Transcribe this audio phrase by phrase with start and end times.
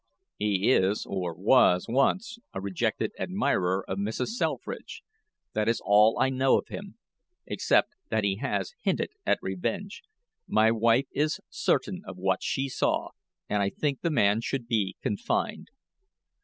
[0.37, 4.29] "He is or was once a rejected admirer of Mrs.
[4.29, 5.03] Selfridge.
[5.53, 6.97] That is all I know of him
[7.45, 10.01] except that he has hinted at revenge.
[10.47, 13.09] My wife is certain of what she saw,
[13.47, 15.67] and I think the man should be confined."